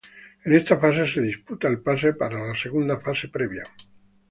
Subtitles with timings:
[0.45, 3.65] En esta fase se disputa el pase para la segunda fase previa.